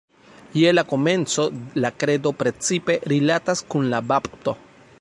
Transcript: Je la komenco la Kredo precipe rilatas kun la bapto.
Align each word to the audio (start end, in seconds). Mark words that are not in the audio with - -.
Je 0.59 0.69
la 0.77 0.83
komenco 0.93 1.43
la 1.85 1.91
Kredo 2.03 2.31
precipe 2.39 2.95
rilatas 3.13 3.65
kun 3.75 3.87
la 3.93 4.01
bapto. 4.13 4.57